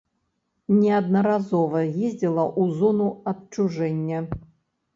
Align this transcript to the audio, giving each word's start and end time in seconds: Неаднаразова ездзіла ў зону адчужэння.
Неаднаразова 0.77 1.83
ездзіла 2.07 2.43
ў 2.61 2.81
зону 2.81 3.07
адчужэння. 3.35 4.27